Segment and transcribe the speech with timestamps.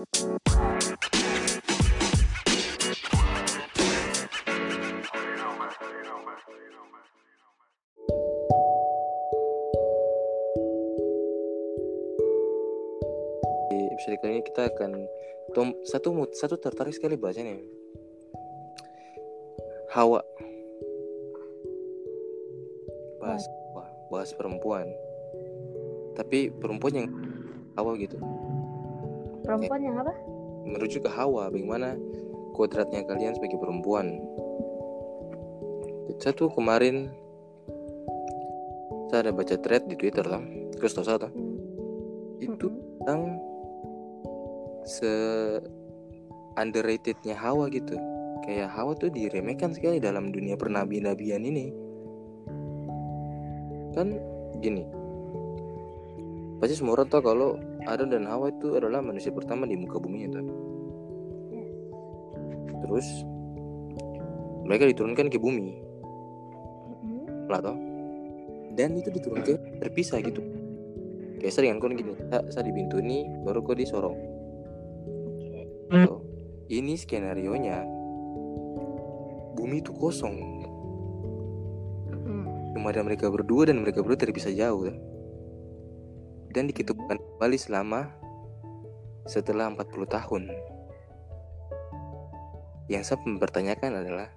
[0.00, 0.06] Di
[13.92, 15.04] episode kali ini kita akan
[15.52, 17.60] tom, satu satu tertarik sekali bahasanya.
[19.92, 20.24] Hawa.
[23.20, 23.44] Bahas
[24.08, 24.88] bahas perempuan.
[26.16, 27.12] Tapi perempuan yang
[27.76, 28.16] Hawa gitu
[29.44, 30.12] Perempuan yang apa?
[30.70, 31.96] merujuk ke Hawa bagaimana
[32.52, 34.20] kodratnya kalian sebagai perempuan?
[36.20, 37.08] Satu kemarin
[39.08, 40.42] saya ada baca thread di Twitter lah
[40.78, 41.28] terus tahu saya
[42.40, 43.36] itu tentang
[44.86, 45.12] se
[46.56, 47.96] underratednya Hawa gitu.
[48.44, 51.66] Kayak Hawa tuh diremehkan sekali dalam dunia pernabi-nabian ini.
[53.92, 54.16] Kan
[54.60, 54.99] gini
[56.60, 57.56] pasti semua orang tahu kalau
[57.88, 60.40] Adam dan Hawa itu adalah manusia pertama di muka bumi itu
[62.84, 63.06] terus
[64.68, 65.72] mereka diturunkan ke bumi
[67.00, 67.48] Mm-mm.
[67.48, 67.78] lah toh
[68.76, 70.44] dan itu diturunkan terpisah gitu
[71.40, 74.18] kayak sering kan gini saya, saya di pintu ini baru kau di Sorong
[75.90, 76.06] Oke.
[76.06, 76.22] So,
[76.70, 77.82] ini skenario nya
[79.56, 80.60] bumi itu kosong
[82.20, 82.76] Mm.
[82.76, 84.98] cuma ada mereka berdua dan mereka berdua terpisah jauh kan?
[86.50, 88.10] Dan diketupkan kembali selama
[89.26, 90.42] setelah 40 tahun.
[92.90, 94.28] Yang saya mempertanyakan adalah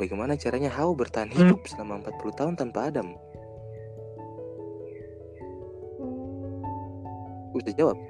[0.00, 3.12] bagaimana caranya Hawa bertahan hidup selama 40 tahun tanpa Adam?
[6.00, 7.52] Hmm.
[7.52, 8.00] Bisa jawab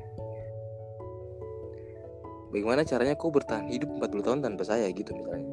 [2.57, 4.89] Bagaimana caranya kau bertahan hidup 40 tahun tanpa saya?
[4.89, 5.45] Gitu misalnya.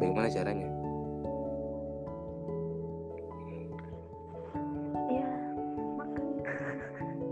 [0.00, 0.68] Bagaimana caranya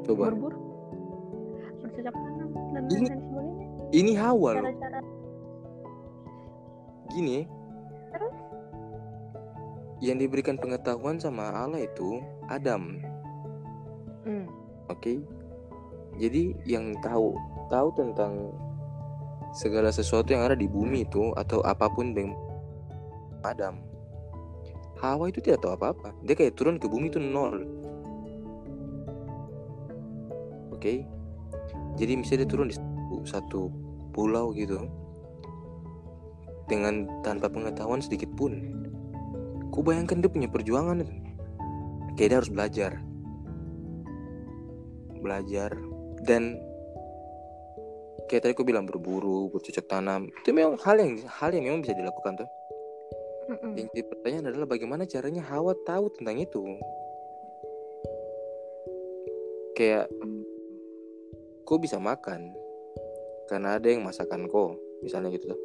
[0.04, 0.58] Coba Berburu.
[1.80, 3.66] Bercocok tanam dan Ini- lain sebagainya.
[3.94, 4.64] Ini Hawa loh
[7.14, 7.38] Gini.
[8.10, 8.34] Terus?
[10.02, 12.18] Yang diberikan pengetahuan sama Allah itu
[12.50, 13.00] Adam.
[14.26, 14.46] Hmm.
[14.90, 15.20] Oke?
[16.20, 17.34] Jadi yang tahu
[17.72, 18.52] Tahu tentang
[19.54, 22.34] Segala sesuatu yang ada di bumi itu Atau apa pun yang
[23.44, 23.78] Adam.
[25.04, 26.16] Hawa itu tidak tahu apa-apa.
[26.24, 27.83] Dia kayak turun ke bumi itu nol
[30.84, 31.00] Oke.
[31.96, 32.76] Jadi misalnya dia turun di
[33.24, 33.72] satu,
[34.12, 34.84] pulau gitu.
[36.68, 38.52] Dengan tanpa pengetahuan sedikit pun.
[39.72, 41.14] Ku bayangkan dia punya perjuangan itu.
[42.20, 42.92] Kayak dia harus belajar.
[45.24, 45.72] Belajar.
[46.28, 46.60] Dan
[48.28, 50.28] Kayak tadi aku bilang berburu, bercocok tanam.
[50.44, 52.48] Itu memang hal yang hal yang memang bisa dilakukan tuh.
[53.52, 53.72] Mm-mm.
[53.76, 56.60] Yang jadi pertanyaan adalah bagaimana caranya Hawa tahu tentang itu?
[59.76, 60.08] Kayak
[61.64, 62.52] Kau bisa makan
[63.48, 65.60] Karena ada yang masakan kau Misalnya gitu tuh.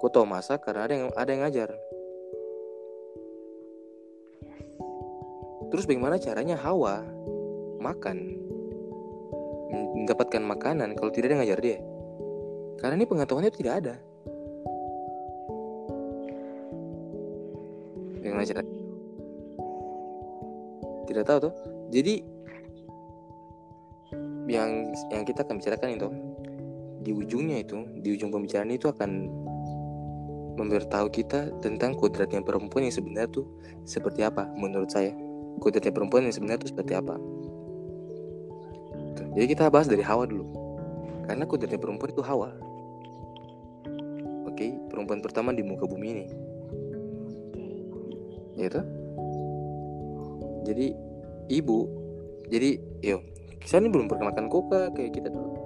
[0.00, 1.72] Kau tahu masak karena ada yang ada yang ngajar
[5.74, 7.02] Terus bagaimana caranya Hawa
[7.82, 8.44] makan
[9.94, 11.78] mendapatkan makanan kalau tidak ada yang ngajar dia?
[12.78, 13.94] Karena ini pengetahuannya tidak ada.
[18.20, 18.62] Bagaimana cara?
[21.10, 21.54] Tidak tahu tuh.
[21.90, 22.14] Jadi
[25.20, 26.08] yang kita akan bicarakan itu
[27.04, 29.28] di ujungnya itu, di ujung pembicaraan itu akan
[30.54, 33.46] memberitahu kita tentang kodratnya perempuan yang sebenarnya tuh
[33.84, 35.12] seperti apa menurut saya.
[35.60, 37.14] Kodratnya perempuan yang sebenarnya tuh seperti apa.
[39.34, 40.46] Jadi kita bahas dari Hawa dulu.
[41.26, 42.54] Karena kodratnya perempuan itu Hawa.
[44.48, 46.26] Oke perempuan pertama di muka bumi ini.
[48.54, 49.04] Gitu
[50.64, 50.96] jadi
[51.52, 51.78] ibu
[52.48, 53.20] jadi yo
[53.64, 55.64] saya ini belum perkenalkan Koka kayak kita dulu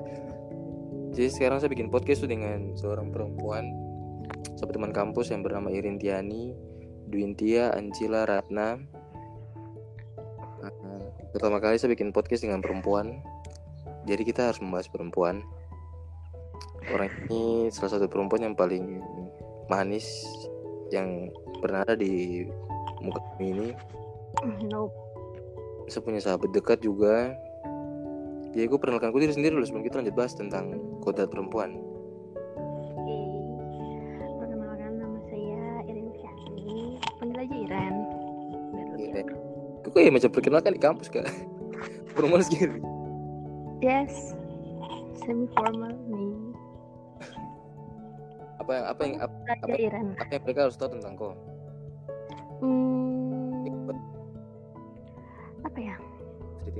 [1.19, 3.75] jadi sekarang saya bikin podcast tuh dengan seorang perempuan
[4.55, 6.55] sama teman kampus yang bernama Irin Tiani
[7.09, 8.77] Dwintia Ancila Ratna.
[10.61, 10.73] Nah,
[11.33, 13.25] pertama kali saya bikin podcast dengan perempuan.
[14.05, 15.41] Jadi kita harus membahas perempuan.
[16.93, 19.01] Orang ini salah satu perempuan yang paling
[19.73, 20.25] manis
[20.93, 22.45] yang pernah ada di
[23.01, 23.69] muka bumi ini.
[24.69, 24.93] Nope.
[25.89, 27.33] saya punya sahabat dekat juga
[28.51, 30.65] jadi gue perkenalkan gue diri sendiri dulu sebelum kita lanjut bahas tentang
[30.99, 31.77] kodrat perempuan
[32.99, 33.19] Oke.
[34.37, 36.73] Perkenalkan nama saya Irin Fiani.
[37.17, 37.95] Panggil aja Iren.
[38.97, 39.23] Iren.
[39.23, 39.41] akrab.
[39.81, 41.27] gue kayak macam perkenalkan di kampus kak
[42.15, 42.77] perempuan sendiri
[43.79, 44.35] Yes.
[45.19, 46.35] Semi formal nih.
[48.59, 49.77] apa yang apa yang apa, Apa?
[49.77, 50.07] Iren.
[50.17, 51.33] apa yang mereka harus tahu tentang kau
[52.59, 52.88] Hmm,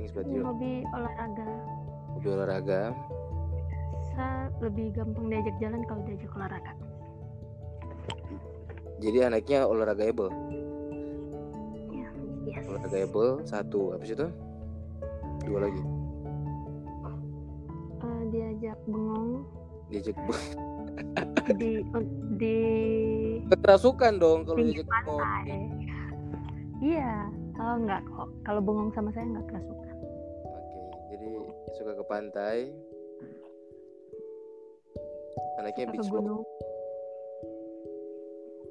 [0.09, 0.41] apa ya?
[0.41, 1.49] hobi olahraga.
[2.17, 2.81] Hobi olahraga.
[4.13, 6.73] Saya lebih gampang diajak jalan kalau diajak olahraga.
[8.99, 10.27] Jadi anaknya olahragaable
[11.95, 12.09] ya
[12.43, 12.67] yes.
[12.67, 13.95] Olahragaable satu.
[13.95, 14.27] Habis itu?
[15.47, 15.81] Dua lagi.
[18.03, 19.47] Eh, diajak bengong.
[19.87, 20.17] Diajak
[21.59, 21.81] di
[22.35, 22.57] di
[23.47, 25.69] keterasukan dong kalau diajak pantai.
[26.79, 29.88] Iya oh enggak kok kalau bengong sama saya enggak kerasukan
[31.77, 32.57] suka ke pantai.
[35.61, 36.43] Anaknya suka beach gunung.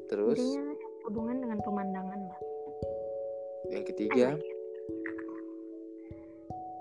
[0.08, 0.38] Terus?
[0.40, 0.64] Intinya
[1.04, 2.40] hubungan dengan pemandangan lah.
[3.68, 4.28] Yang ketiga,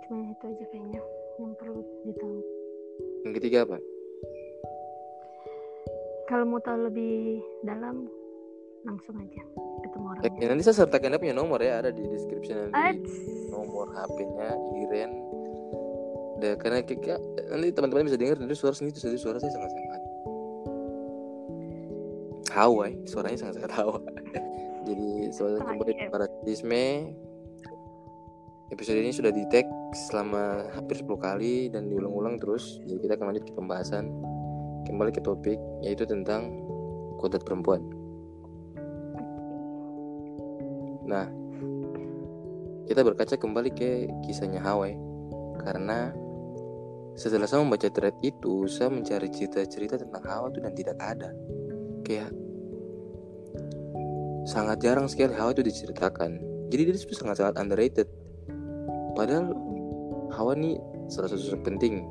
[0.07, 1.01] cuma itu aja kayaknya
[1.35, 2.39] yang perlu ditahu.
[3.27, 3.77] Yang ketiga apa?
[6.27, 8.03] kalau mau tahu lebih dalam
[8.83, 9.43] langsung aja
[9.83, 10.47] ketemu orangnya.
[10.51, 12.75] Nanti saya sertakan punya nomor ya ada di description nanti.
[12.75, 13.13] Ats.
[13.47, 14.51] nomor HP-nya
[14.85, 15.11] Iren.
[16.37, 17.17] Dan karena kita
[17.49, 20.01] nanti teman-teman bisa dengar dari suara itu jadi suara saya sangat sangat
[22.57, 24.01] Hawaii, suaranya sangat sangat hawa.
[24.89, 26.13] jadi selamat kembali di Hawaii.
[26.13, 26.85] Paratisme.
[28.67, 29.63] Episode ini sudah di tag
[30.09, 32.81] selama hampir 10 kali dan diulang-ulang terus.
[32.83, 34.09] Jadi kita akan lanjut ke pembahasan
[34.89, 36.49] kembali ke topik yaitu tentang
[37.21, 37.85] kodrat perempuan.
[41.07, 41.29] Nah,
[42.89, 44.97] kita berkaca kembali ke kisahnya Hawaii
[45.61, 46.09] karena
[47.17, 51.33] setelah saya membaca thread itu, saya mencari cerita-cerita tentang Hawa itu dan tidak ada.
[52.05, 52.29] Kayak
[54.45, 56.37] sangat jarang sekali Hawa itu diceritakan.
[56.69, 58.05] Jadi dia itu sangat-sangat underrated.
[59.17, 59.49] Padahal
[60.29, 60.77] Hawa nih
[61.09, 62.05] salah satu sosok penting.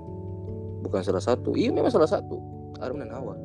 [0.82, 1.54] Bukan salah satu.
[1.54, 2.42] Iya memang salah satu.
[2.82, 3.38] Adam dan Hawa.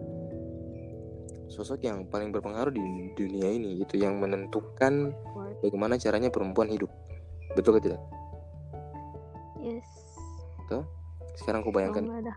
[1.45, 2.81] Sosok yang paling berpengaruh di
[3.13, 5.13] dunia ini itu yang menentukan
[5.61, 6.89] bagaimana caranya perempuan hidup.
[7.53, 8.01] Betul atau tidak?
[9.61, 9.85] yes
[11.41, 12.33] Sekarang aku bayangkan ada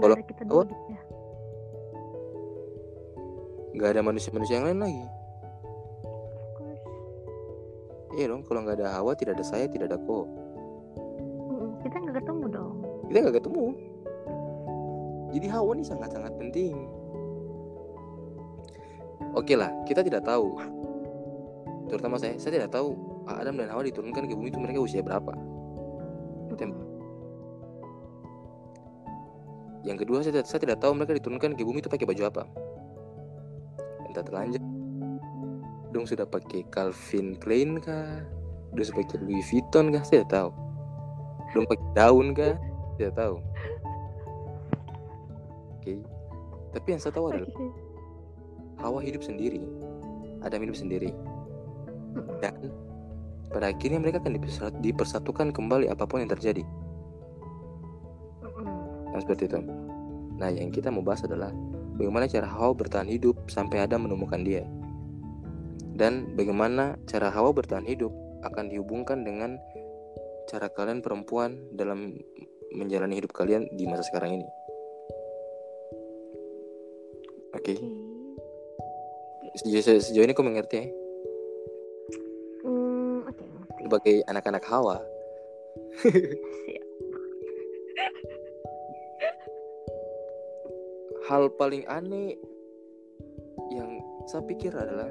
[0.00, 1.00] Kalau- kita gitu ya
[3.74, 5.04] nggak ada manusia-manusia yang lain lagi.
[8.14, 10.30] Iya dong, kalau nggak ada Hawa tidak ada saya, tidak ada kau.
[11.82, 12.74] Kita nggak ketemu dong
[13.10, 13.64] Kita nggak ketemu.
[15.34, 16.78] Jadi Hawa ini sangat-sangat penting.
[19.34, 20.54] Oke lah, kita tidak tahu.
[21.90, 22.94] Terutama saya, saya tidak tahu
[23.26, 25.34] Adam dan Hawa diturunkan ke bumi itu mereka usia berapa.
[26.54, 26.93] Tem-.
[29.84, 32.42] Yang kedua, saya, saya tidak tahu mereka diturunkan ke bumi itu pakai baju apa.
[34.08, 34.64] Entah telanjang,
[35.92, 38.24] dong sudah pakai Calvin Klein kah?
[38.72, 40.02] Dong sudah pakai Louis Vuitton kah?
[40.02, 40.50] Saya tidak tahu.
[41.52, 42.56] Dong pakai daun kah?
[42.96, 43.36] Tidak tahu.
[45.78, 46.00] Oke.
[46.72, 47.52] Tapi yang saya tahu adalah.
[48.82, 49.62] Hawa hidup sendiri,
[50.42, 51.14] Adam hidup sendiri,
[52.42, 52.52] dan
[53.48, 56.66] pada akhirnya mereka akan dipersat- dipersatukan kembali apa pun yang terjadi.
[59.14, 59.62] Nah, seperti itu.
[60.34, 61.54] Nah, yang kita mau bahas adalah
[61.94, 64.66] bagaimana cara Hawa bertahan hidup sampai Adam menemukan dia.
[65.94, 68.10] Dan bagaimana cara Hawa bertahan hidup
[68.42, 69.54] akan dihubungkan dengan
[70.50, 72.18] cara kalian perempuan dalam
[72.74, 74.48] menjalani hidup kalian di masa sekarang ini.
[77.54, 77.86] Oke, Oke.
[79.62, 80.86] sejauh, sejauh ini kau mengerti ya?
[83.84, 84.98] Sebagai anak-anak Hawa,
[91.24, 92.36] hal paling aneh
[93.72, 95.08] yang saya pikir adalah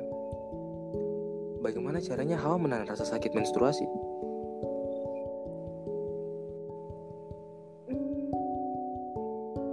[1.66, 3.82] bagaimana caranya Hawa menahan rasa sakit menstruasi.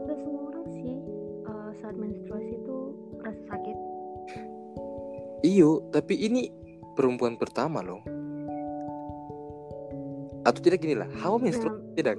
[0.08, 0.96] Gak semua orang sih
[1.84, 2.76] saat menstruasi itu
[3.20, 3.76] rasa sakit.
[5.44, 6.48] Iyo, tapi ini
[6.96, 8.00] perempuan pertama loh.
[10.48, 12.16] Atau tidak gini lah, Hawa menstruasi tidak?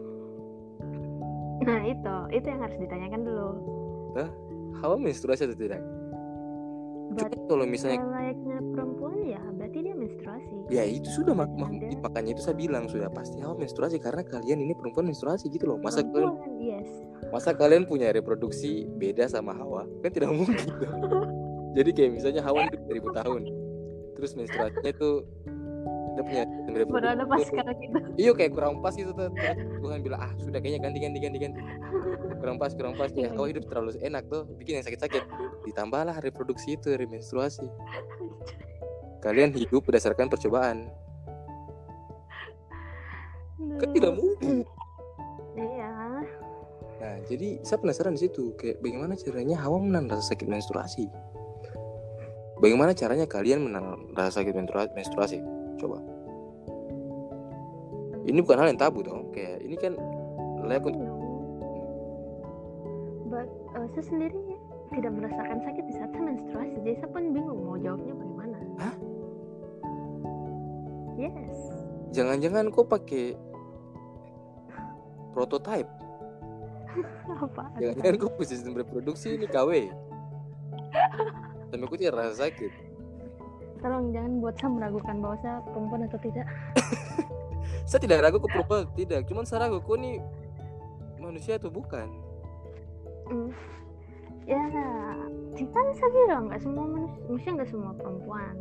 [1.65, 3.80] Nah itu, itu yang harus ditanyakan dulu.
[4.81, 5.81] Hawa menstruasi atau tidak?
[7.11, 10.55] Berarti kalau misalnya layaknya perempuan ya, berarti dia menstruasi.
[10.71, 11.99] ya itu sudah mak mak- Ada.
[11.99, 15.77] makanya itu saya bilang sudah pasti Hawa menstruasi karena kalian ini perempuan menstruasi gitu loh.
[15.83, 16.87] Masa kalian yes.
[17.35, 19.83] masa kalian punya reproduksi beda sama Hawa?
[19.99, 20.55] Kan tidak mungkin.
[21.77, 23.41] Jadi kayak misalnya Hawa hidup 1000 tahun.
[24.15, 25.27] Terus menstruasinya tuh
[26.11, 26.43] dia punya
[26.91, 27.97] Baru ada pas sekarang gitu.
[28.19, 29.31] Iya kayak kurang pas gitu tuh.
[29.79, 31.61] Tuhan bilang ah sudah kayaknya ganti ganti ganti ganti.
[32.39, 33.31] Kurang pas kurang pas ya.
[33.31, 33.55] Kau iya.
[33.55, 35.23] hidup terlalu enak tuh, bikin yang sakit-sakit.
[35.67, 37.63] Ditambahlah reproduksi itu dari menstruasi.
[39.21, 40.89] Kalian hidup berdasarkan percobaan.
[43.77, 44.65] Kan tidak mungkin.
[45.53, 45.91] Iya.
[47.01, 51.09] Nah, jadi saya penasaran di situ kayak bagaimana caranya Hawa menahan rasa sakit menstruasi.
[52.61, 55.41] Bagaimana caranya kalian menahan rasa sakit menstrua- menstruasi?
[55.79, 55.99] Coba.
[58.21, 59.97] ini bukan hal yang tabu dong kayak ini kan
[60.61, 61.17] layak untuk know.
[63.31, 64.37] But uh, saya sendiri
[64.93, 66.73] tidak merasakan sakit di saat saya menstruasi.
[66.85, 68.57] Jadi saya pun bingung mau jawabnya bagaimana.
[68.77, 68.95] Hah?
[71.21, 71.53] Yes.
[72.11, 73.37] jangan-jangan kau pakai
[75.31, 75.87] prototype
[77.45, 77.71] Apa?
[77.79, 79.87] jangan-jangan punya sistem reproduksi ini KW
[81.71, 82.71] sampai aku tidak rasa sakit
[83.81, 86.47] Tolong jangan buat saya meragukan bahwa saya perempuan atau tidak.
[87.89, 90.21] saya tidak ragu ke perempuan tidak cuman saya ragu kau ini
[91.19, 92.07] manusia atau bukan?
[93.27, 93.49] Hmm.
[94.49, 94.57] Ya,
[95.69, 98.55] kan saya bilang nggak semua manusia, nggak semua perempuan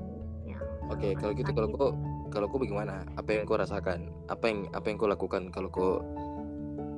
[0.44, 0.60] yang
[0.92, 1.90] oke kalau gitu kalau kau
[2.30, 3.06] kalau kau bagaimana?
[3.16, 4.12] Apa yang kau rasakan?
[4.28, 5.92] Apa yang apa yang kau lakukan kalau kau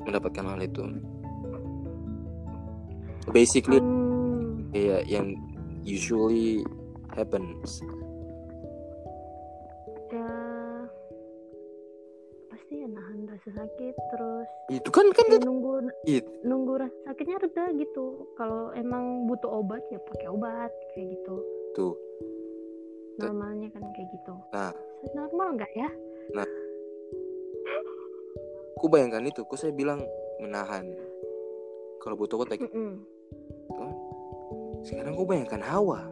[0.08, 0.84] mendapatkan hal itu?
[3.30, 5.38] Basically Hmm, kayak yang
[5.86, 6.66] usually
[7.14, 7.84] happens
[13.42, 16.22] rasa sakit terus itu kan kan ya nunggu It.
[16.46, 18.30] nunggu rasa sakitnya reda gitu.
[18.38, 21.36] Kalau emang butuh obat ya pakai obat kayak gitu.
[21.74, 21.94] Tuh.
[23.18, 23.26] Tuh.
[23.26, 24.34] normalnya kan kayak gitu.
[24.54, 24.70] Nah.
[25.18, 25.90] normal nggak ya?
[28.78, 30.06] Ku bayangkan itu ku saya bilang
[30.38, 30.86] menahan.
[31.98, 33.02] Kalau butuh obat pakai Mm-mm.
[34.86, 36.06] sekarang ku bayangkan Hawa.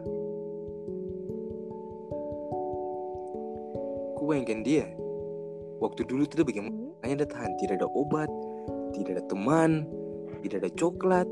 [4.19, 4.91] Ku bayangkan dia.
[5.79, 8.29] Waktu dulu itu bagaimana Hanya ada tahan tidak ada obat
[8.93, 9.89] tidak ada teman
[10.45, 11.27] tidak ada coklat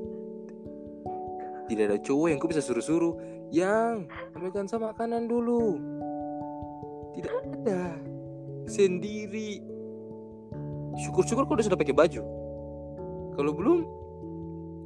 [1.70, 3.14] tidak ada cowok yang ku bisa suruh-suruh
[3.54, 5.78] yang ambilkan sama makanan dulu.
[7.14, 7.94] Tidak ada.
[8.66, 9.62] Sendiri.
[10.98, 12.22] Syukur-syukur kau udah sudah pakai baju.
[13.38, 13.78] Kalau belum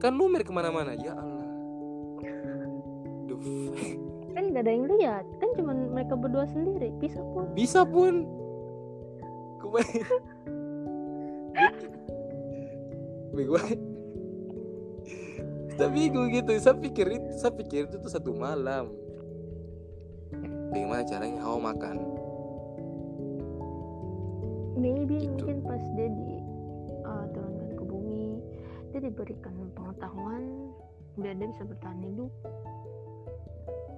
[0.03, 0.91] kan lumer ke mana-mana.
[0.99, 1.47] Ya Allah.
[2.19, 3.79] Fuck?
[4.35, 5.25] kan nggak ada yang lihat.
[5.39, 6.91] Kan cuma mereka berdua sendiri.
[6.99, 7.47] Bisa pun.
[7.55, 8.27] Bisa pun.
[9.63, 10.19] Kebayang
[13.33, 13.57] Bego.
[15.73, 16.51] Tapi gue gitu.
[16.61, 18.93] Saya pikir itu saya pikir itu tuh satu malam.
[20.69, 21.41] Bagaimana caranya?
[21.41, 21.97] Hawa makan.
[24.77, 25.29] Maybe Gitu.
[25.29, 26.29] mungkin pas dia di
[27.05, 28.41] uh, turunkan ke bumi
[28.89, 30.43] dia diberikan pengetahuan
[31.13, 32.31] biar dia bisa bertahan hidup.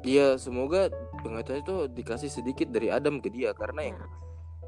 [0.06, 0.92] Iya semoga
[1.24, 3.51] pengetahuan itu dikasih sedikit dari Adam ke dia.
[3.56, 4.12] Karena yang Nah,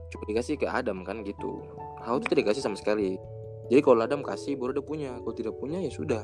[0.07, 1.63] cuma dikasih ke Adam kan gitu.
[1.99, 3.19] Hawa itu tidak dikasih sama sekali
[3.67, 5.11] jadi kalau Adam kasih baru dia punya.
[5.19, 6.23] Kalau tidak punya ya sudah.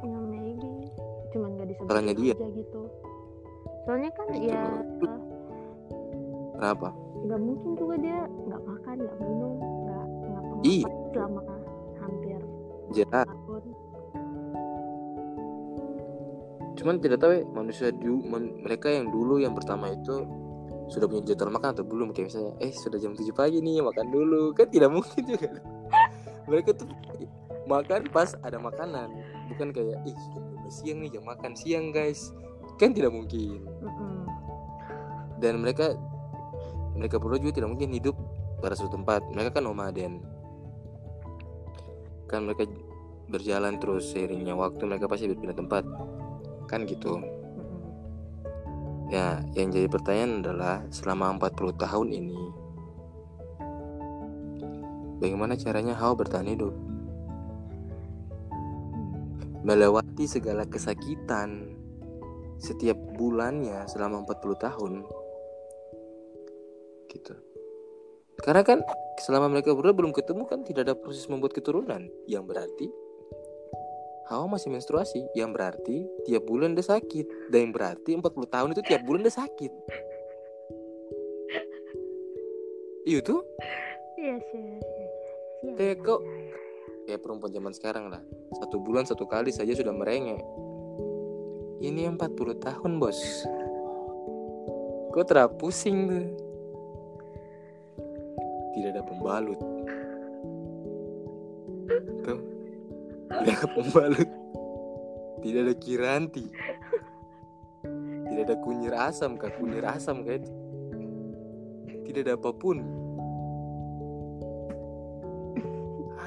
[0.00, 0.90] Ya maybe.
[1.30, 2.34] Cuman nggak disebut Salahnya dia.
[2.34, 2.80] aja gitu.
[3.82, 4.62] Soalnya kan Itu ya
[5.00, 5.20] loh.
[6.54, 6.88] kenapa?
[7.20, 10.88] nggak mungkin juga dia nggak makan nggak minum nggak nggak Iya.
[11.12, 11.40] selama
[11.96, 12.40] hampir
[12.90, 13.64] jelas tahun
[16.72, 20.24] cuman tidak tahu ya manusia du, man- mereka yang dulu yang pertama itu
[20.88, 22.10] sudah punya jadwal makan atau belum?
[22.10, 24.50] Kayak misalnya eh sudah jam 7 pagi nih makan dulu.
[24.50, 25.60] Kan tidak mungkin juga
[26.50, 26.90] mereka tuh
[27.70, 29.14] makan pas ada makanan.
[29.54, 30.18] Bukan kayak ih
[30.66, 32.34] siang nih jam makan siang guys.
[32.82, 33.62] Kan tidak mungkin.
[35.38, 35.94] Dan mereka
[36.98, 38.18] mereka berdua juga tidak mungkin hidup
[38.58, 39.22] pada suatu tempat.
[39.30, 40.20] Mereka kan nomaden
[42.30, 42.62] kan mereka
[43.26, 45.82] berjalan terus seiringnya waktu mereka pasti berpindah tempat.
[46.66, 47.18] Kan gitu.
[49.10, 52.59] Ya yang jadi pertanyaan adalah selama 40 tahun ini
[55.20, 56.74] bagaimana caranya Hawa bertahan hidup?
[59.60, 61.76] Melewati segala kesakitan
[62.56, 64.92] setiap bulannya selama 40 tahun.
[67.12, 67.34] Gitu.
[68.40, 68.80] Karena kan
[69.20, 72.08] selama mereka berdua belum ketemu kan tidak ada proses membuat keturunan.
[72.24, 72.86] Yang berarti
[74.32, 75.28] Hawa masih menstruasi.
[75.36, 77.52] Yang berarti tiap bulan dia sakit.
[77.52, 79.72] Dan yang berarti 40 tahun itu tiap bulan dia sakit.
[83.10, 83.40] Iya tuh?
[84.20, 84.44] Yes,
[85.60, 87.16] Iya, Kayak iya, kok- iya, iya.
[87.20, 88.22] perempuan zaman sekarang lah.
[88.56, 90.40] Satu bulan satu kali saja sudah merengek.
[91.80, 93.20] Ini 40 tahun bos.
[95.10, 96.26] Kok terapusing tuh?
[98.76, 99.60] Tidak ada pembalut.
[102.24, 102.40] Tuh.
[103.28, 104.30] Tidak ada pembalut.
[105.40, 106.44] Tidak ada kiranti.
[108.30, 110.46] Tidak ada kunyit asam kah kunyit asam kayak
[112.06, 112.78] tidak ada apa pun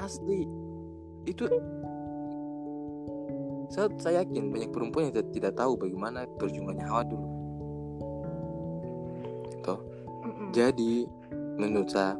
[0.04, 0.44] asli.
[1.24, 1.48] Itu
[3.72, 7.34] saya, saya yakin banyak perempuan yang tidak, tahu bagaimana perjuangannya Hawa dulu.
[10.24, 10.56] Mm-mm.
[10.56, 11.04] jadi
[11.60, 12.16] menurut saya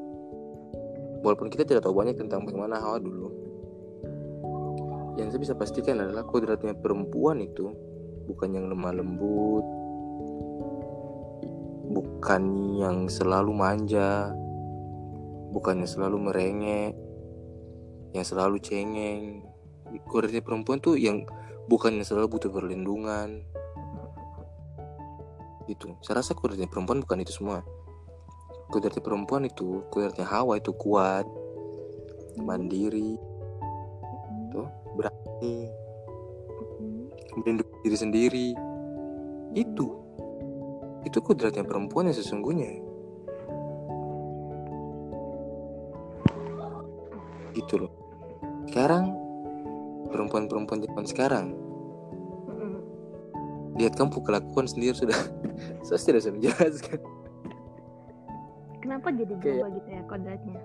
[1.25, 3.33] walaupun kita tidak tahu banyak tentang bagaimana Hawa dulu
[5.17, 7.73] yang saya bisa pastikan adalah kodratnya perempuan itu
[8.29, 9.64] bukan yang lemah lembut
[11.97, 12.43] bukan
[12.76, 14.37] yang selalu manja
[15.57, 16.93] bukannya selalu merengek
[18.14, 19.42] yang selalu cengeng.
[20.06, 21.26] Kodratnya perempuan tuh yang
[21.66, 23.42] bukannya selalu butuh perlindungan.
[25.66, 27.66] Itu saya rasa kodratnya perempuan bukan itu semua.
[28.71, 31.26] Kodratnya perempuan itu kodratnya Hawa itu kuat
[32.35, 33.14] mandiri
[34.50, 35.68] tuh berani
[37.35, 38.49] melindungi diri sendiri.
[39.59, 39.87] Itu.
[41.02, 42.71] Itu kodratnya perempuan yang sesungguhnya.
[47.54, 48.03] Gitu loh
[48.75, 49.14] sekarang
[50.11, 51.47] perempuan-perempuan zaman sekarang.
[53.78, 55.14] Lihat kamu kelakuan sendiri sudah
[55.87, 56.99] saya tidak bisa menjelaskan.
[58.83, 60.59] Kenapa jadi berubah gitu ya kodratnya?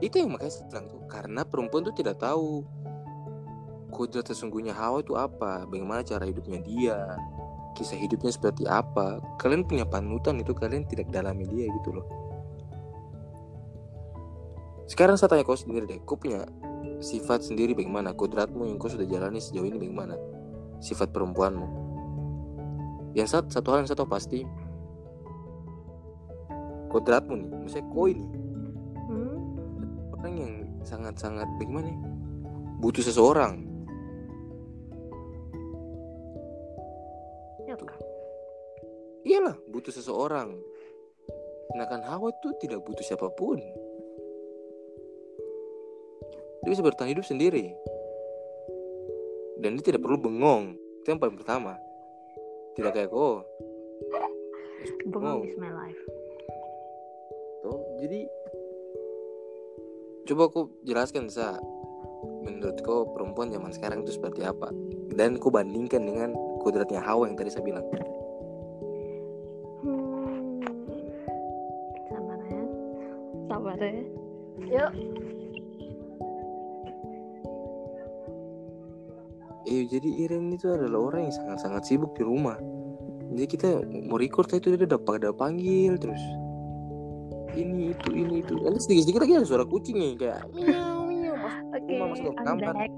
[0.00, 2.64] Itu yang makanya saya bilang tuh karena perempuan tuh tidak tahu
[3.92, 7.20] kodrat sesungguhnya Hawa itu apa bagaimana cara hidupnya dia
[7.76, 9.20] kisah hidupnya seperti apa.
[9.36, 12.08] Kalian punya panutan itu kalian tidak dalami dia gitu loh.
[14.88, 16.48] Sekarang saya tanya kau sendiri deh kau punya
[17.00, 18.12] sifat sendiri bagaimana?
[18.16, 20.14] Kodratmu yang kau sudah jalani sejauh ini bagaimana?
[20.80, 21.86] Sifat perempuanmu.
[23.16, 24.44] Yang satu, satu hal yang satu pasti
[26.86, 28.24] kodratmu nih misalnya kau ini
[29.10, 29.36] hmm?
[30.16, 30.52] orang yang
[30.86, 31.98] sangat-sangat bagaimana ya?
[32.80, 33.64] butuh seseorang.
[37.66, 37.74] Ya
[39.26, 40.54] iyalah butuh seseorang.
[41.74, 43.58] Sedangkan Hawa itu tidak butuh siapa pun
[46.66, 47.70] dia bisa bertahan hidup sendiri.
[49.62, 50.74] Dan dia tidak perlu bengong.
[51.02, 51.78] Itu yang paling pertama.
[52.74, 53.46] Tidak kayak kau
[55.06, 55.48] bengong Wow.
[55.48, 56.02] is my life.
[57.62, 58.20] Tuh jadi
[60.26, 61.58] coba aku jelaskan sa.
[62.42, 64.70] Menurut kau perempuan zaman sekarang itu seperti apa?
[65.14, 67.86] Dan kau bandingkan dengan kodratnya Hawa yang tadi saya bilang.
[69.86, 70.62] Hmm.
[72.10, 72.64] sabar ya.
[73.46, 73.94] Sabar ya.
[74.66, 74.92] Yuk
[79.86, 82.58] jadi Iren itu adalah orang yang sangat-sangat sibuk di rumah.
[83.26, 83.68] Jadi kita
[84.06, 86.20] mau record itu dia udah pada panggil terus.
[87.52, 88.54] Ini itu ini itu.
[88.60, 91.34] Nanti sedikit-sedikit lagi ada suara kucing nih kayak miau miau.
[91.42, 92.74] Mas- oke Rumah masuk ke I'm kamar.
[92.74, 92.94] back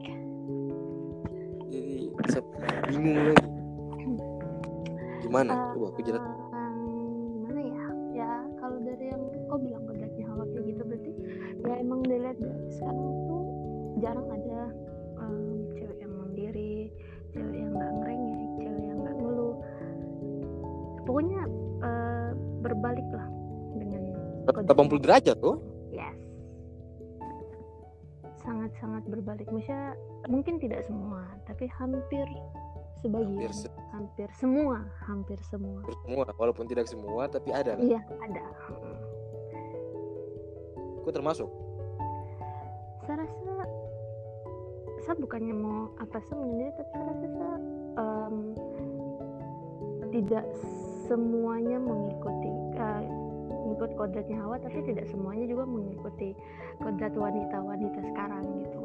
[1.68, 1.94] Jadi
[2.29, 2.42] saya
[2.88, 3.46] bingung lagi.
[5.20, 5.53] Gimana?
[5.53, 6.22] Eh, Coba aku jelas.
[7.38, 11.11] gimana ya ya kalau dari yang kau bilang kodratnya hawa kayak gitu berarti
[11.61, 13.42] ya emang dilihat dari sekarang tuh
[13.98, 14.47] jarang ada
[24.66, 25.57] 180 derajat tuh.
[25.92, 26.16] Yes.
[28.42, 29.49] Sangat-sangat berbalik.
[29.53, 29.94] Misalnya
[30.27, 32.27] mungkin tidak semua, tapi hampir
[32.99, 35.79] sebagian hampir, se hampir semua, hampir semua.
[35.87, 37.79] Hampir semua, walaupun tidak semua tapi ada.
[37.79, 37.85] Kan?
[37.87, 38.44] Iya, ada.
[41.03, 41.49] Aku termasuk.
[43.07, 43.55] Saya rasa
[45.07, 47.57] saya bukannya mau apa sih menyendiri tapi saya rasa saya,
[47.97, 48.35] um,
[50.12, 50.44] tidak
[51.09, 53.03] semuanya mengikuti uh,
[53.79, 56.35] mengikut kodratnya Hawa tapi tidak semuanya juga mengikuti
[56.83, 58.83] kodrat wanita-wanita sekarang gitu.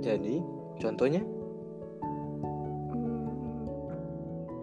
[0.00, 0.40] Jadi
[0.80, 1.20] contohnya?
[2.88, 3.28] Hmm,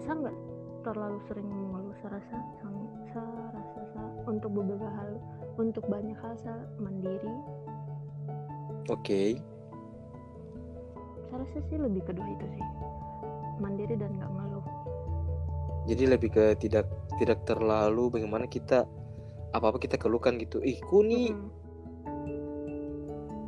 [0.01, 0.37] saya nggak
[0.81, 5.13] terlalu sering mengeluh saya rasa sang- saya rasa saya untuk beberapa hal
[5.61, 7.35] untuk banyak hal saya mandiri.
[8.89, 9.37] Oke.
[11.29, 12.65] saya rasa sih lebih kedua itu sih
[13.61, 14.65] mandiri dan nggak ngeluh.
[15.85, 16.89] Jadi lebih ke tidak
[17.21, 18.89] tidak terlalu bagaimana kita
[19.61, 20.59] apa-apa kita keluhkan gitu.
[20.63, 21.49] Ih, ku nih Mm-mm.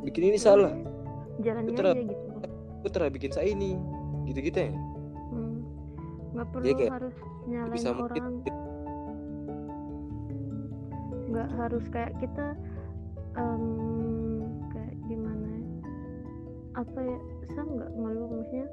[0.08, 0.72] bikin ini salah.
[1.38, 1.86] jalannya Betul.
[1.94, 3.76] aja gitu telah bikin saya ini.
[4.28, 4.72] Gitu-gitu ya.
[5.32, 5.64] Hmm.
[6.36, 7.16] nggak perlu Dia kayak harus
[7.48, 8.36] nyalain Bisa mungkin orang
[11.28, 12.46] nggak harus kayak kita
[13.36, 13.64] em,
[14.72, 15.62] kayak gimana ya
[16.80, 17.18] apa ya
[17.52, 18.68] saya nggak ngeluh maksudnya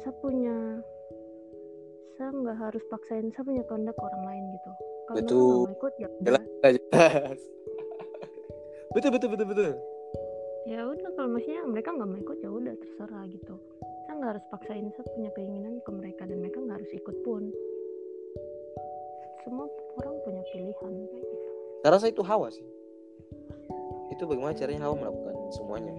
[0.00, 0.56] saya punya
[2.16, 4.72] saya nggak harus paksain saya punya kehendak ke orang lain gitu
[5.10, 5.54] kalau Betul.
[5.66, 7.38] mau ikut ya jelas jelas.
[8.94, 9.70] betul betul betul betul.
[10.70, 13.54] ya udah kalau maksudnya mereka nggak mau ikut ya udah terserah gitu
[14.06, 17.42] saya nggak harus paksain saya punya keinginan ke mereka dan mereka nggak harus ikut pun
[19.42, 19.66] semua
[19.98, 21.34] orang punya pilihan kayak gitu
[21.80, 22.66] Saya rasa itu hawa sih.
[24.12, 25.96] Itu bagaimana caranya hawa melakukan semuanya.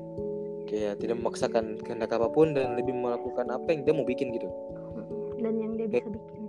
[0.69, 4.45] Kayak tidak memaksakan kehendak apa pun dan lebih melakukan apa yang dia mau bikin gitu.
[4.93, 5.41] Mm-mm.
[5.41, 6.40] dan yang dia bisa bikin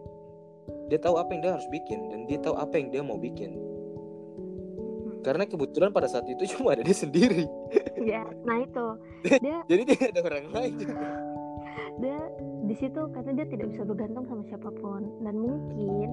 [0.92, 3.56] Dia tahu apa yang dia harus bikin dan dia tahu apa yang dia mau bikin.
[5.24, 7.48] Karena kebetulan pada saat itu cuma ada dia sendiri.
[8.02, 8.86] ya nah itu
[9.44, 10.74] dia Jadi tidak ada orang lain.
[11.96, 12.18] dia
[12.66, 16.08] di situ karena dia tidak bisa bergantung sama siapa pun dan mungkin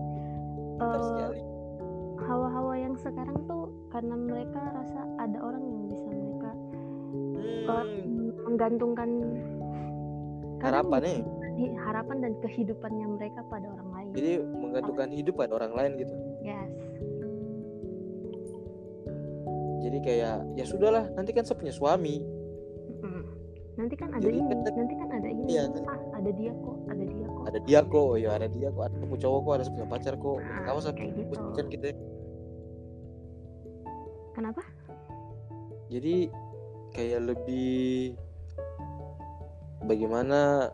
[0.80, 1.42] sekali.
[2.20, 6.52] hawa-hawa yang sekarang tuh karena mereka rasa ada orang yang bisa mereka
[7.68, 9.10] uh, Hmm, menggantungkan
[10.60, 11.20] kadang harapan nih.
[11.80, 13.89] harapan dan kehidupannya mereka pada orang.
[14.16, 16.14] Jadi menggantungkan hidup pada orang lain gitu.
[16.42, 16.70] yes.
[19.80, 22.40] Jadi kayak ya sudahlah, nanti kan saya punya suami.
[23.80, 25.44] Nanti kan ada Jadi ini, kan- nanti kan ada ini.
[25.56, 25.84] Iya, kan.
[25.88, 27.44] Ah, ada dia kok, ada dia kok.
[27.48, 30.38] Ada dia kok, ya ada dia kok, ada punya cowok kok, ada punya pacar kok.
[30.44, 31.36] Nah, Kamu kayak gitu.
[31.56, 31.86] kan gitu.
[31.88, 31.96] ya.
[34.36, 34.62] Kenapa?
[35.88, 36.16] Jadi
[36.92, 38.20] kayak lebih
[39.88, 40.70] bagaimana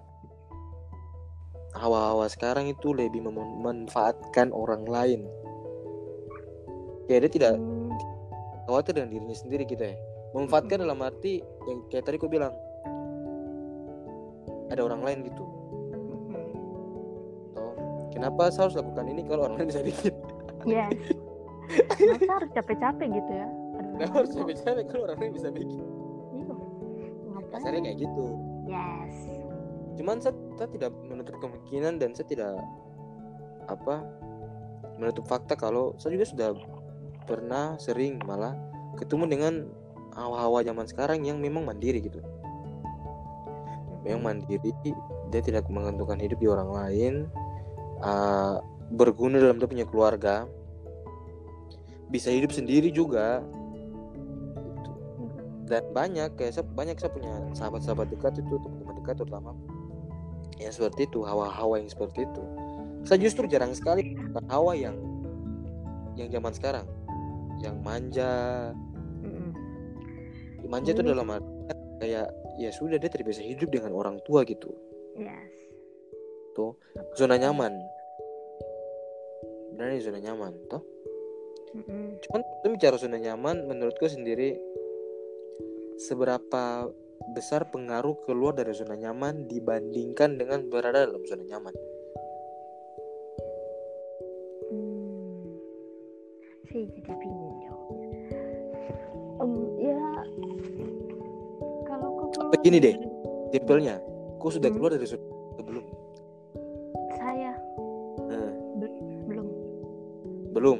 [1.75, 5.21] hawa-hawa sekarang itu lebih memanfaatkan orang lain.
[7.05, 7.91] Kayak dia tidak Hmm,
[8.65, 9.95] khawatir dengan dirinya sendiri gitu ya.
[10.33, 12.55] Memanfaatkan dalam arti yang kayak tadi kau bilang
[14.73, 15.43] ada orang lain gitu.
[17.53, 17.73] Toh,
[18.09, 20.13] kenapa saya harus lakukan ini kalau orang lain bisa bikin?
[20.65, 20.97] Yes.
[22.01, 23.47] Masa harus capek-capek gitu ya?
[23.95, 25.85] Kenapa harus capek-capek kalau orang lain bisa bikin?
[26.33, 26.55] Iya.
[27.53, 28.25] Kasarnya kayak gitu.
[28.65, 29.15] Yes.
[29.95, 32.55] Cuman saya, saya tidak menutup kemungkinan dan saya tidak
[33.65, 34.05] apa
[34.95, 36.49] menutup fakta kalau saya juga sudah
[37.25, 38.55] pernah sering malah
[38.95, 39.53] ketemu dengan
[40.15, 42.23] hawa-hawa zaman sekarang yang memang mandiri gitu.
[44.07, 44.71] Yang mandiri,
[45.33, 47.13] dia tidak menggantungkan hidup di orang lain,
[47.99, 48.61] uh,
[48.93, 50.45] berguna dalam dia punya keluarga,
[52.07, 53.41] bisa hidup sendiri juga.
[54.61, 54.91] Gitu.
[55.67, 59.51] Dan banyak kayak saya, banyak saya punya sahabat-sahabat dekat itu teman-teman dekat terutama
[60.59, 62.43] yang seperti itu hawa-hawa yang seperti itu.
[63.05, 64.15] Saya justru jarang sekali
[64.49, 64.97] hawa yang
[66.15, 66.87] yang zaman sekarang,
[67.59, 68.71] yang manja,
[69.21, 69.51] Mm-mm.
[70.71, 71.55] manja itu dalam arti
[71.99, 72.27] kayak
[72.59, 74.71] ya sudah dia terbiasa hidup dengan orang tua gitu
[75.15, 75.55] Yes.
[77.15, 77.71] zona nyaman
[79.75, 80.83] benar zona nyaman toh
[81.75, 82.19] Mm-mm.
[82.23, 84.55] cuman itu bicara zona nyaman menurutku sendiri
[85.99, 86.91] seberapa
[87.31, 91.73] besar pengaruh keluar dari zona nyaman dibandingkan dengan berada dalam zona nyaman
[94.65, 95.45] Hmm.
[96.65, 98.19] Saya jadi bingung jawabnya.
[99.35, 99.99] Em, ya
[101.85, 102.95] kalau kau keluar Begini deh.
[103.53, 104.01] simpelnya
[104.37, 104.77] kau sudah Hmm.
[104.77, 105.21] keluar dari zona
[105.53, 105.85] atau belum
[107.15, 107.53] Saya
[108.25, 108.51] Nah,
[109.29, 109.47] belum.
[110.51, 110.79] belum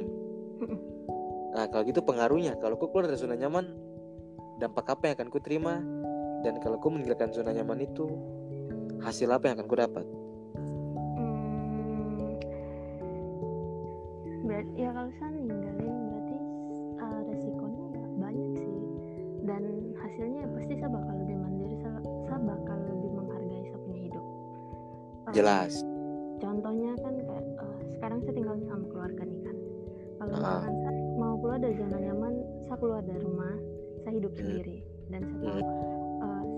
[1.56, 3.64] nah kalau gitu pengaruhnya kalau kau keluar dari zona nyaman
[4.58, 5.80] dampak apa yang akan kau terima
[6.42, 8.04] dan kalau kau meninggalkan zona nyaman itu
[9.00, 10.04] hasil apa yang akan kau dapat
[11.16, 12.36] Hmm.
[14.46, 16.36] Berarti ya kalau saya ninggalin berarti
[16.96, 18.74] uh, resikonya ya banyak sih
[19.42, 19.62] dan
[19.96, 24.24] hasilnya ya pasti saya bakal lebih mandiri saya, saya bakal lebih menghargai saya punya hidup.
[25.26, 25.72] Um, jelas
[26.36, 29.56] contohnya kan kayak eh, sekarang saya tinggal sama keluarga nih kan
[30.16, 30.38] kalau Ah.
[30.38, 33.54] misalkan saya mau keluar dari zona nyaman saya keluar dari rumah
[34.04, 34.40] saya hidup Hmm.
[34.40, 34.76] sendiri
[35.08, 35.64] dan saya tahu eh,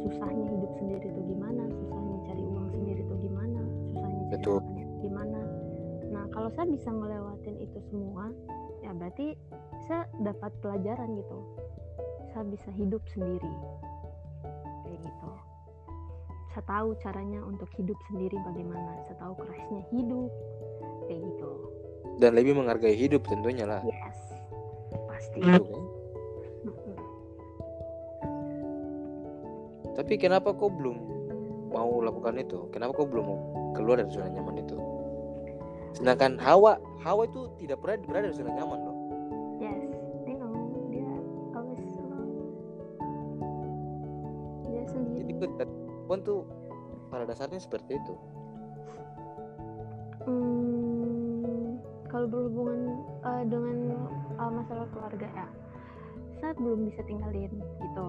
[0.06, 1.62] susahnya hidup sendiri itu gimana?
[1.70, 3.61] Susahnya cari uang sendiri itu gimana?
[3.90, 4.58] Susahnya cari Betul.
[4.62, 5.40] itu gimana?
[6.08, 8.30] Nah kalau saya bisa ngelewatin itu semua
[8.82, 9.34] ya berarti
[9.87, 11.38] saya dapat pelajaran gitu.
[12.30, 13.52] Saya bisa hidup sendiri.
[14.84, 15.30] Kayak gitu.
[16.52, 19.00] Saya tahu caranya untuk hidup sendiri bagaimana.
[19.08, 20.30] Saya tahu kerasnya hidup.
[21.08, 21.50] Kayak gitu.
[22.18, 23.80] Dan lebih menghargai hidup tentunya lah.
[23.87, 24.18] Yes.
[25.08, 25.40] Pasti.
[25.40, 25.88] Gitu kan?
[30.09, 30.97] Tapi kenapa kau belum
[31.68, 32.64] mau lakukan itu?
[32.73, 33.38] Kenapa kau belum mau
[33.77, 34.73] keluar dari zona nyaman itu?
[35.92, 38.97] Sedangkan hawa hawa itu tidak pernah berada di zona nyaman loh.
[39.61, 39.92] Yes
[40.25, 40.49] you know.
[40.88, 41.12] Dia
[41.53, 41.92] always
[44.64, 46.49] dia jadi sendiri perempuan tuh
[47.12, 48.14] pada dasarnya seperti itu.
[50.25, 52.97] Hmm, kalau berhubungan
[53.29, 53.77] eh, dengan
[54.40, 55.53] eh, masalah keluarga ya,
[56.40, 58.07] saya belum bisa tinggalin gitu,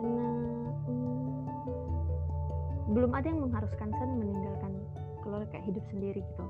[0.00, 0.24] karena
[2.88, 4.72] belum ada yang mengharuskan saya meninggalkan
[5.20, 6.44] keluarga kayak hidup sendiri gitu,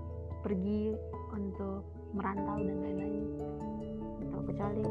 [0.46, 0.94] pergi
[1.34, 1.82] untuk
[2.14, 3.24] merantau dan lain-lain.
[4.22, 4.82] Atau kecuali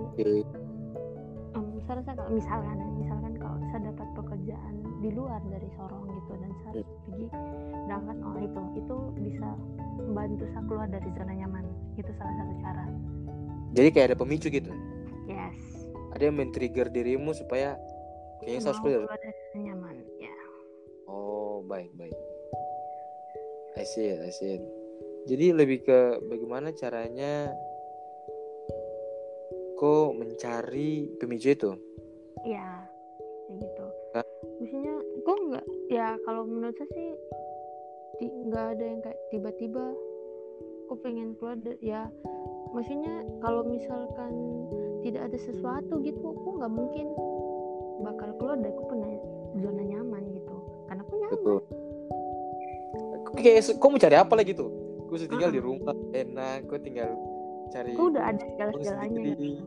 [1.56, 6.34] em, saya rasa kalau misalkan misalkan kalau saya dapat pekerjaan di luar dari Sorong gitu
[6.36, 7.26] dan saya harus pergi
[7.88, 9.50] berangkat oh itu itu bisa
[10.04, 11.66] membantu saya keluar dari zona nyaman.
[11.96, 12.86] Itu salah satu cara.
[13.72, 14.72] Jadi kayak ada pemicu gitu?
[15.32, 15.56] Yes.
[16.12, 17.80] Ada yang men-trigger dirimu supaya
[18.44, 19.97] kayaknya saya harus keluar dari zona nyaman
[21.68, 22.16] baik baik
[23.78, 24.64] I see it, I see it.
[25.30, 27.54] jadi lebih ke bagaimana caranya
[29.78, 31.72] kok mencari pemicu itu
[32.48, 32.88] ya
[33.48, 33.86] kayak gitu
[34.18, 34.26] Hah?
[34.60, 36.90] maksudnya kok nggak ya kalau menurut saya
[38.18, 39.86] sih nggak ada yang kayak tiba-tiba
[40.88, 42.10] kok pengen keluar ya
[42.74, 44.34] maksudnya kalau misalkan
[45.06, 47.08] tidak ada sesuatu gitu aku nggak mungkin
[48.04, 49.12] bakal keluar dari aku pernah
[49.62, 50.37] zona nyaman gitu
[50.88, 51.34] karena aku nyaman.
[51.36, 51.60] Betul.
[53.38, 54.70] Kayak se- kau mau cari apa lagi tuh?
[55.08, 55.70] Gue tinggal di Uh-uh.
[55.72, 57.10] rumah enak gue tinggal
[57.68, 59.64] cari aku udah ada segala-segalanya gitu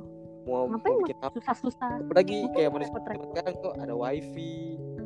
[0.49, 1.35] mau, ngapain mau bikin apa?
[1.37, 1.91] susah-susah?
[2.01, 4.57] Apalagi Ngapain kayak mau manusia sekarang tuh ada wifi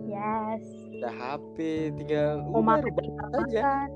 [0.07, 0.65] yes.
[1.03, 1.57] ada HP
[1.99, 3.63] tinggal mau udah, makan aja.
[3.63, 3.89] makan.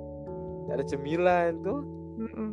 [0.68, 1.80] Ada cemilan tuh.
[2.18, 2.50] Mm-mm.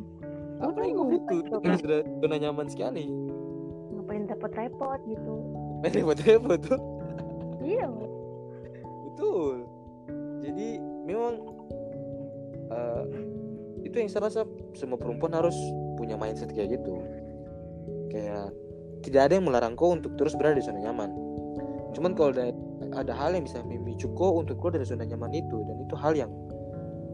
[0.62, 1.42] apa yang gue butuh
[1.82, 3.12] sudah zona nyaman sekali.
[3.92, 5.34] Ngapain repot-repot gitu.
[5.84, 6.80] Main repot-repot tuh.
[7.60, 7.90] Iya
[9.16, 9.64] betul.
[10.44, 10.68] Jadi
[11.08, 11.34] memang
[12.68, 13.04] eh,
[13.88, 14.42] itu yang saya rasa
[14.76, 15.56] semua perempuan harus
[15.96, 17.00] punya mindset kayak gitu.
[18.12, 18.52] Kayak
[19.08, 21.16] tidak ada yang melarang kau untuk terus berada di zona nyaman.
[21.96, 22.52] Cuman kalau ada,
[22.92, 26.12] ada hal yang bisa memicu kau untuk keluar dari zona nyaman itu dan itu hal
[26.12, 26.32] yang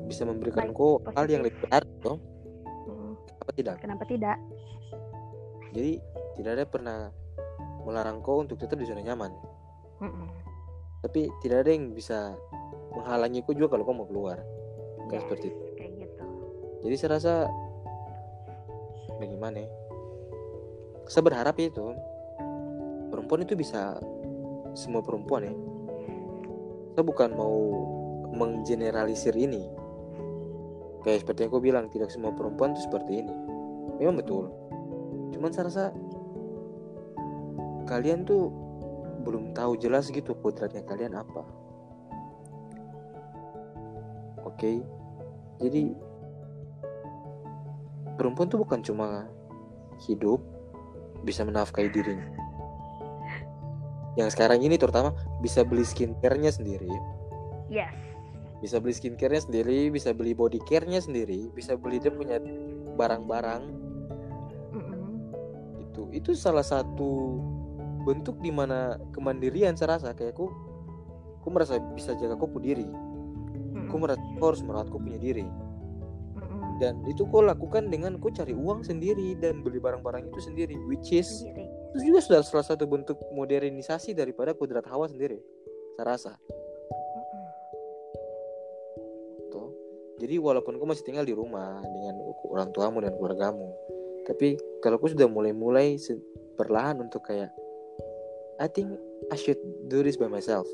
[0.10, 2.18] bisa memberikan Baik, kau hal yang lebih berat toh.
[2.90, 3.14] Mm.
[3.46, 3.76] apa tidak?
[3.78, 4.42] Kenapa tidak?
[5.72, 6.02] Jadi
[6.36, 6.98] tidak ada pernah
[7.86, 9.32] melarang kau untuk tetap di zona nyaman.
[11.02, 12.38] Tapi tidak ada yang bisa
[12.94, 14.38] menghalangi kau juga kalau kau mau keluar.
[15.10, 15.62] Kayak Yes, seperti itu.
[15.76, 16.24] kayak gitu.
[16.86, 17.34] Jadi saya rasa
[19.18, 19.70] bagaimana ya?
[21.12, 21.92] saya berharap itu
[23.12, 24.00] perempuan itu bisa
[24.72, 25.54] semua perempuan ya.
[26.96, 27.58] Saya bukan mau
[28.32, 29.68] menggeneralisir ini.
[31.04, 33.36] Kayak seperti yang aku bilang tidak semua perempuan itu seperti ini.
[34.00, 34.48] Memang betul.
[35.36, 35.86] Cuman saya rasa
[37.90, 38.48] kalian tuh
[39.22, 41.46] belum tahu jelas gitu kodratnya kalian apa.
[44.44, 44.82] Oke?
[45.62, 45.94] Jadi
[48.18, 49.30] perempuan tuh bukan cuma
[50.10, 50.42] hidup
[51.22, 52.28] bisa menafkahi dirinya.
[54.20, 56.92] Yang sekarang ini terutama bisa beli skincare-nya sendiri.
[57.72, 57.94] Yes.
[58.60, 62.38] Bisa beli skincare-nya sendiri bisa beli body care-nya sendiri bisa beli dia punya
[62.98, 63.64] barang-barang.
[64.72, 65.12] Mm-mm.
[65.84, 67.44] itu itu salah satu
[68.04, 70.14] bentuk di mana kemandirian saya rasa.
[70.18, 70.50] Kayak aku
[71.42, 72.88] aku merasa bisa jaga aku diri.
[73.88, 75.46] Aku merasa aku harus merawat aku punya diri
[76.82, 81.14] dan itu kau lakukan dengan kau cari uang sendiri dan beli barang-barang itu sendiri which
[81.14, 81.70] is sendiri.
[81.94, 85.38] itu juga sudah salah satu bentuk modernisasi daripada kodrat hawa sendiri
[85.94, 86.34] saya rasa.
[89.54, 89.70] Tuh.
[90.18, 92.18] Jadi walaupun kau masih tinggal di rumah dengan
[92.50, 93.70] orang tuamu dan keluargamu
[94.26, 96.02] tapi kalau kau sudah mulai-mulai
[96.58, 97.54] perlahan untuk kayak
[98.62, 98.94] I think
[99.34, 99.58] I should
[99.90, 100.70] do this by myself.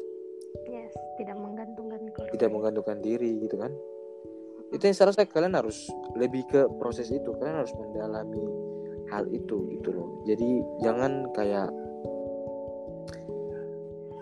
[0.68, 3.74] Yes tidak menggantungkan orang tidak menggantungkan diri gitu kan?
[4.70, 7.34] Itu yang saya rasa kalian harus lebih ke proses itu.
[7.42, 8.46] Kalian harus mendalami
[9.10, 10.22] hal itu gitu loh.
[10.30, 11.68] Jadi jangan kayak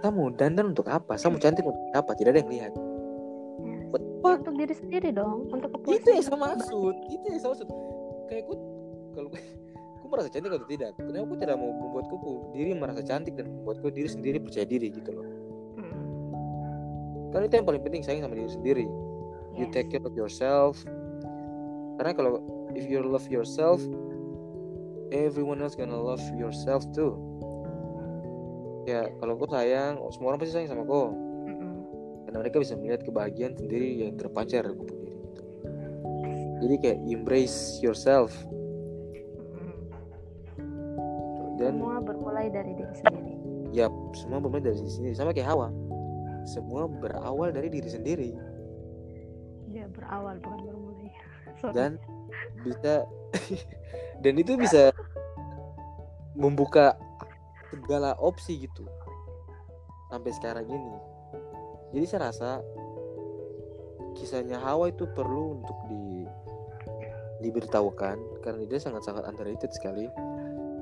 [0.06, 1.17] kamu dandan untuk apa?
[1.17, 2.12] Kamu cantik untuk apa?
[2.15, 2.73] Tidak ada yang lihat.
[3.65, 3.89] Yes.
[3.91, 6.93] Ya, untuk diri sendiri dong untuk kepuasan itu yang saya maksud.
[7.10, 7.67] Itu yang saya maksud.
[8.30, 8.56] Kayak aku
[9.17, 9.30] kalau
[10.06, 10.94] aku merasa cantik atau tidak?
[11.02, 12.15] Kenapa aku tidak mau membuatku
[12.54, 15.26] diri merasa cantik dan membuatku diri sendiri percaya diri gitu loh.
[15.82, 15.94] Mm.
[17.34, 18.86] kan itu yang paling penting sayang sama diri sendiri.
[19.58, 20.78] You take care of yourself.
[21.98, 22.39] Karena kalau
[22.78, 23.82] if you love yourself
[25.10, 27.18] everyone else gonna love yourself too.
[28.86, 31.74] Ya kalau kau sayang semua orang pasti sayang sama Mm-mm.
[32.30, 35.06] karena mereka bisa melihat kebahagiaan sendiri yang terpancar dari kau sendiri
[36.65, 38.32] jadi kayak embrace yourself.
[41.56, 43.34] Dan semua bermulai dari diri sendiri.
[43.76, 45.13] Ya semua bermula dari diri sendiri.
[45.15, 45.70] Sama kayak Hawa.
[46.46, 48.30] Semua berawal dari diri sendiri.
[49.72, 51.12] Dia berawal bukan bermulai.
[51.56, 51.72] Sorry.
[51.72, 51.91] dan
[52.68, 53.08] bisa
[54.24, 54.91] dan itu bisa
[56.36, 57.00] membuka
[57.72, 58.84] segala opsi gitu.
[60.12, 60.96] Sampai sekarang ini.
[61.96, 62.50] Jadi saya rasa
[64.15, 66.28] kisahnya Hawa itu perlu untuk di
[67.44, 68.44] diberitahukan.
[68.44, 70.08] Karena dia sangat-sangat underrated sekali.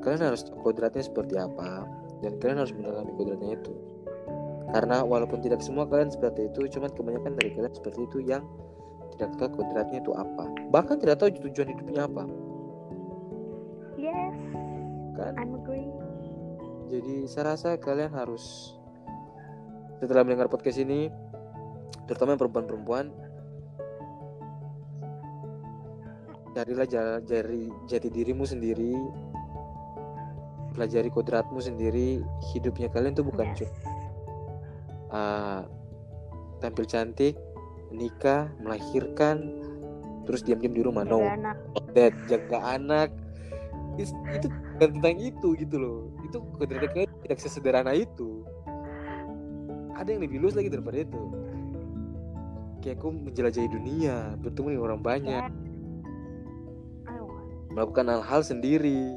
[0.02, 1.84] Kalian harus kodratnya seperti apa
[2.24, 3.74] dan kalian harus mendalami kodratnya itu.
[4.74, 8.42] Karena walaupun tidak semua kalian seperti itu cuman kebanyakan dari kalian seperti itu yang
[9.14, 10.50] tidak tahu kodratnya itu apa.
[10.72, 12.24] Bahkan tidak tahu tujuan hidupnya apa.
[14.00, 14.34] Yes
[15.14, 15.38] kan?
[15.38, 15.88] I'm agree.
[16.90, 18.76] Jadi saya rasa kalian harus
[20.02, 21.08] setelah mendengar podcast ini
[22.10, 23.08] terutama yang perempuan-perempuan
[26.54, 26.86] carilah
[27.24, 28.94] jari jati dirimu sendiri
[30.74, 33.58] pelajari kodratmu sendiri hidupnya kalian tuh bukan yes.
[33.62, 33.72] cuma
[35.14, 35.62] uh,
[36.60, 37.38] tampil cantik
[37.94, 39.64] menikah melahirkan
[40.26, 41.06] terus diam-diam di rumah.
[41.06, 41.22] No.
[41.22, 41.58] Jaga anak.
[41.94, 43.10] That jaga anak.
[44.02, 44.48] Is- itu
[44.82, 46.00] tentang itu gitu loh.
[46.26, 48.42] Itu kodratnya kalian tidak sesederhana itu.
[49.94, 51.24] Ada yang lebih luas lagi daripada itu.
[52.82, 55.44] Kayak aku menjelajahi dunia bertemu dengan orang banyak.
[57.74, 59.14] Melakukan hal-hal sendiri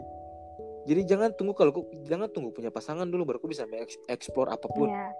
[0.86, 4.66] jadi jangan tunggu kalau kau jangan tunggu punya pasangan dulu baru kau bisa mengeksplor apa
[4.66, 5.10] pun Iya.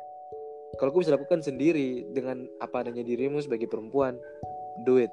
[0.78, 4.14] kalau kau bisa lakukan sendiri dengan apa adanya dirimu sebagai perempuan
[4.82, 5.10] do it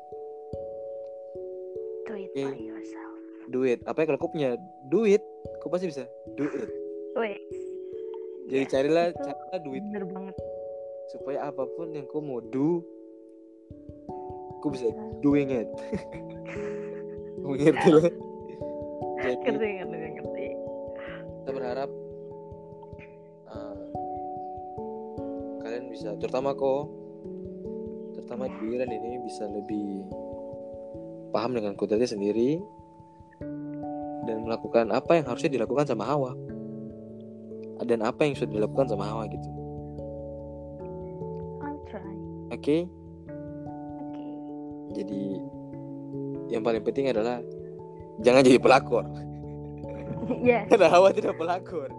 [2.03, 2.43] Do it Oke.
[2.45, 3.15] by yourself.
[3.49, 4.53] do it apa ya kalau kau punya
[4.87, 5.21] duit
[5.59, 6.69] kau pasti bisa do it
[7.13, 7.37] Wih.
[8.47, 10.35] jadi Yes, carilah carilah duit Bener banget.
[11.09, 12.81] supaya apa pun yang kau mau do
[14.59, 14.87] kau bisa
[15.19, 15.67] doing it
[17.43, 18.07] mengerti lah
[19.23, 20.47] jadi Ngerti, ngerti, ngerti.
[21.43, 21.89] kita berharap
[23.47, 23.77] uh,
[25.63, 26.91] kalian bisa terutama kok
[28.19, 30.03] terutama Iran ini bisa lebih
[31.31, 32.59] paham dengan kodratnya sendiri
[34.23, 36.31] dan melakukan apa yang harusnya dilakukan sama Hawa.
[37.83, 39.49] Dan apa yang sudah dilakukan sama Hawa gitu.
[41.67, 41.99] Oke?
[42.55, 42.77] Oke.
[44.93, 45.41] jadi
[46.53, 47.41] yang paling penting adalah
[48.21, 49.05] jangan jadi pelakor
[50.43, 50.67] Yes.
[50.71, 51.89] karena Hawa tidak pelakor